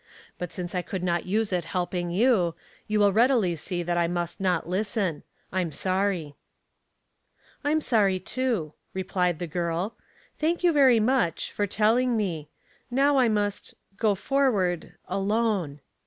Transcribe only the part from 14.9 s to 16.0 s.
alone."